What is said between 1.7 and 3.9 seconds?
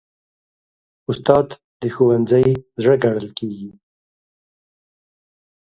د ښوونځي زړه ګڼل کېږي.